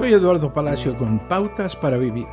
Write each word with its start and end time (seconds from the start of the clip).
Soy 0.00 0.14
Eduardo 0.14 0.50
Palacio 0.54 0.96
con 0.96 1.18
Pautas 1.28 1.76
para 1.76 1.98
Vivir. 1.98 2.26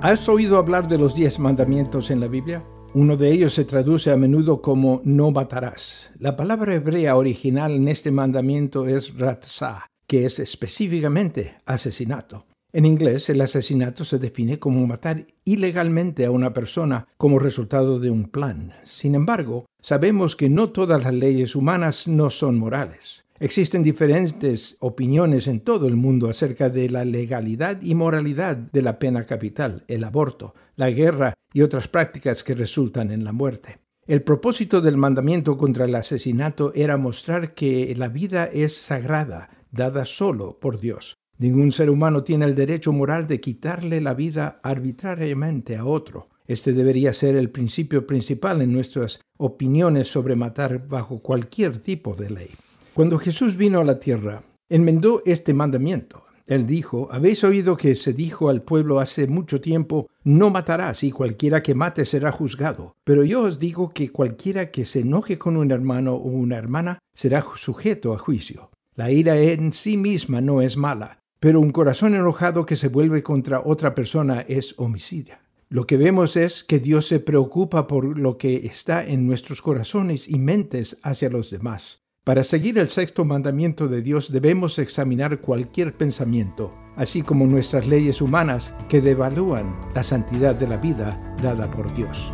¿Has 0.00 0.26
oído 0.30 0.56
hablar 0.56 0.88
de 0.88 0.96
los 0.96 1.14
diez 1.14 1.38
mandamientos 1.38 2.10
en 2.10 2.20
la 2.20 2.26
Biblia? 2.26 2.62
Uno 2.94 3.18
de 3.18 3.30
ellos 3.32 3.52
se 3.52 3.66
traduce 3.66 4.10
a 4.10 4.16
menudo 4.16 4.62
como 4.62 5.02
no 5.04 5.30
matarás. 5.30 6.10
La 6.18 6.36
palabra 6.36 6.74
hebrea 6.74 7.16
original 7.16 7.72
en 7.72 7.86
este 7.86 8.10
mandamiento 8.10 8.88
es 8.88 9.14
ratzah, 9.14 9.88
que 10.06 10.24
es 10.24 10.38
específicamente 10.38 11.54
asesinato. 11.66 12.46
En 12.72 12.86
inglés, 12.86 13.28
el 13.28 13.42
asesinato 13.42 14.06
se 14.06 14.18
define 14.18 14.58
como 14.58 14.86
matar 14.86 15.26
ilegalmente 15.44 16.24
a 16.24 16.30
una 16.30 16.54
persona 16.54 17.08
como 17.18 17.38
resultado 17.38 18.00
de 18.00 18.10
un 18.10 18.24
plan. 18.24 18.72
Sin 18.86 19.16
embargo, 19.16 19.66
sabemos 19.82 20.34
que 20.34 20.48
no 20.48 20.70
todas 20.70 21.04
las 21.04 21.12
leyes 21.12 21.54
humanas 21.56 22.08
no 22.08 22.30
son 22.30 22.58
morales. 22.58 23.22
Existen 23.42 23.82
diferentes 23.82 24.76
opiniones 24.78 25.48
en 25.48 25.58
todo 25.58 25.88
el 25.88 25.96
mundo 25.96 26.30
acerca 26.30 26.70
de 26.70 26.88
la 26.88 27.04
legalidad 27.04 27.82
y 27.82 27.96
moralidad 27.96 28.56
de 28.56 28.82
la 28.82 29.00
pena 29.00 29.26
capital, 29.26 29.84
el 29.88 30.04
aborto, 30.04 30.54
la 30.76 30.90
guerra 30.90 31.34
y 31.52 31.62
otras 31.62 31.88
prácticas 31.88 32.44
que 32.44 32.54
resultan 32.54 33.10
en 33.10 33.24
la 33.24 33.32
muerte. 33.32 33.80
El 34.06 34.22
propósito 34.22 34.80
del 34.80 34.96
mandamiento 34.96 35.58
contra 35.58 35.86
el 35.86 35.94
asesinato 35.96 36.72
era 36.76 36.96
mostrar 36.98 37.52
que 37.52 37.92
la 37.96 38.08
vida 38.08 38.44
es 38.44 38.76
sagrada, 38.76 39.50
dada 39.72 40.04
solo 40.04 40.60
por 40.60 40.78
Dios. 40.78 41.16
Ningún 41.38 41.72
ser 41.72 41.90
humano 41.90 42.22
tiene 42.22 42.44
el 42.44 42.54
derecho 42.54 42.92
moral 42.92 43.26
de 43.26 43.40
quitarle 43.40 44.00
la 44.00 44.14
vida 44.14 44.60
arbitrariamente 44.62 45.74
a 45.74 45.84
otro. 45.84 46.28
Este 46.46 46.72
debería 46.72 47.12
ser 47.12 47.34
el 47.34 47.50
principio 47.50 48.06
principal 48.06 48.62
en 48.62 48.72
nuestras 48.72 49.20
opiniones 49.36 50.06
sobre 50.06 50.36
matar 50.36 50.86
bajo 50.86 51.18
cualquier 51.22 51.80
tipo 51.80 52.14
de 52.14 52.30
ley. 52.30 52.50
Cuando 52.94 53.18
Jesús 53.18 53.56
vino 53.56 53.80
a 53.80 53.84
la 53.84 53.98
tierra, 53.98 54.42
enmendó 54.68 55.22
este 55.24 55.54
mandamiento. 55.54 56.24
Él 56.46 56.66
dijo, 56.66 57.08
habéis 57.10 57.42
oído 57.42 57.78
que 57.78 57.96
se 57.96 58.12
dijo 58.12 58.50
al 58.50 58.60
pueblo 58.60 59.00
hace 59.00 59.26
mucho 59.26 59.62
tiempo, 59.62 60.10
no 60.24 60.50
matarás 60.50 61.02
y 61.02 61.10
cualquiera 61.10 61.62
que 61.62 61.74
mate 61.74 62.04
será 62.04 62.32
juzgado. 62.32 62.92
Pero 63.02 63.24
yo 63.24 63.44
os 63.44 63.58
digo 63.58 63.94
que 63.94 64.10
cualquiera 64.10 64.70
que 64.70 64.84
se 64.84 65.00
enoje 65.00 65.38
con 65.38 65.56
un 65.56 65.70
hermano 65.70 66.16
o 66.16 66.28
una 66.28 66.58
hermana 66.58 66.98
será 67.14 67.42
sujeto 67.54 68.12
a 68.12 68.18
juicio. 68.18 68.70
La 68.94 69.10
ira 69.10 69.38
en 69.38 69.72
sí 69.72 69.96
misma 69.96 70.42
no 70.42 70.60
es 70.60 70.76
mala, 70.76 71.18
pero 71.40 71.60
un 71.60 71.70
corazón 71.70 72.14
enojado 72.14 72.66
que 72.66 72.76
se 72.76 72.88
vuelve 72.88 73.22
contra 73.22 73.62
otra 73.64 73.94
persona 73.94 74.42
es 74.42 74.74
homicidio. 74.76 75.36
Lo 75.70 75.86
que 75.86 75.96
vemos 75.96 76.36
es 76.36 76.62
que 76.62 76.78
Dios 76.78 77.06
se 77.06 77.20
preocupa 77.20 77.86
por 77.86 78.18
lo 78.18 78.36
que 78.36 78.66
está 78.66 79.02
en 79.02 79.26
nuestros 79.26 79.62
corazones 79.62 80.28
y 80.28 80.38
mentes 80.38 80.98
hacia 81.02 81.30
los 81.30 81.48
demás. 81.48 82.01
Para 82.24 82.44
seguir 82.44 82.78
el 82.78 82.88
sexto 82.88 83.24
mandamiento 83.24 83.88
de 83.88 84.00
Dios 84.00 84.30
debemos 84.30 84.78
examinar 84.78 85.40
cualquier 85.40 85.96
pensamiento, 85.96 86.72
así 86.94 87.22
como 87.22 87.48
nuestras 87.48 87.88
leyes 87.88 88.22
humanas 88.22 88.74
que 88.88 89.00
devalúan 89.00 89.76
la 89.92 90.04
santidad 90.04 90.54
de 90.54 90.68
la 90.68 90.76
vida 90.76 91.18
dada 91.42 91.68
por 91.68 91.92
Dios. 91.96 92.32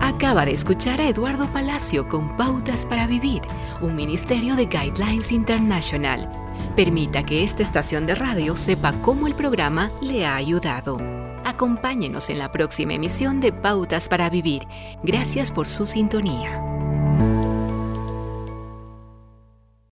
Acaba 0.00 0.44
de 0.44 0.50
escuchar 0.50 1.00
a 1.00 1.08
Eduardo 1.08 1.46
Palacio 1.52 2.08
con 2.08 2.36
Pautas 2.36 2.84
para 2.84 3.06
Vivir, 3.06 3.42
un 3.80 3.94
ministerio 3.94 4.56
de 4.56 4.66
Guidelines 4.66 5.30
International. 5.30 6.28
Permita 6.74 7.22
que 7.22 7.44
esta 7.44 7.62
estación 7.62 8.06
de 8.06 8.16
radio 8.16 8.56
sepa 8.56 8.92
cómo 9.02 9.28
el 9.28 9.34
programa 9.34 9.92
le 10.02 10.26
ha 10.26 10.34
ayudado. 10.34 10.98
Acompáñenos 11.44 12.28
en 12.28 12.40
la 12.40 12.50
próxima 12.50 12.94
emisión 12.94 13.38
de 13.38 13.52
Pautas 13.52 14.08
para 14.08 14.30
Vivir. 14.30 14.66
Gracias 15.04 15.52
por 15.52 15.68
su 15.68 15.86
sintonía. 15.86 16.77